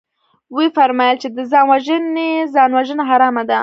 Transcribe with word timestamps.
ويې 0.55 0.73
فرمايل 0.77 1.15
چې 1.21 1.27
ده 1.35 1.43
ځان 1.51 1.65
وژلى 1.71 2.29
ځانوژنه 2.53 3.03
حرامه 3.09 3.43
ده. 3.49 3.57